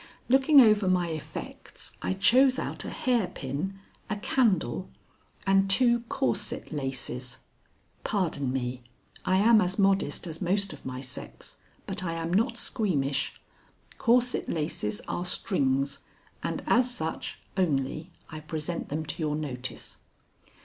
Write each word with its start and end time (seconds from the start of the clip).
Looking 0.29 0.59
over 0.59 0.87
my 0.87 1.09
effects, 1.09 1.95
I 2.01 2.13
chose 2.13 2.57
out 2.57 2.85
a 2.85 2.89
hairpin, 2.89 3.77
a 4.09 4.15
candle, 4.15 4.89
and 5.45 5.69
two 5.69 5.99
corset 6.09 6.71
laces, 6.71 7.37
(Pardon 8.03 8.51
me. 8.51 8.81
I 9.25 9.37
am 9.37 9.61
as 9.61 9.77
modest 9.77 10.25
as 10.25 10.41
most 10.41 10.73
of 10.73 10.87
my 10.87 11.01
sex, 11.01 11.57
but 11.85 12.03
I 12.03 12.13
am 12.13 12.33
not 12.33 12.57
squeamish. 12.57 13.39
Corset 13.99 14.49
laces 14.49 15.01
are 15.01 15.23
strings, 15.23 15.99
and 16.41 16.63
as 16.65 16.91
such 16.91 17.37
only 17.55 18.09
I 18.27 18.39
present 18.39 18.89
them 18.89 19.05
to 19.05 19.19
your 19.21 19.35
notice.) 19.35 19.97